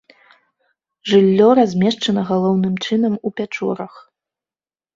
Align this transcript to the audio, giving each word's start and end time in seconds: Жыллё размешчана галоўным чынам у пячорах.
Жыллё 1.09 1.49
размешчана 1.59 2.21
галоўным 2.31 2.75
чынам 2.89 3.13
у 3.27 3.35
пячорах. 3.43 3.93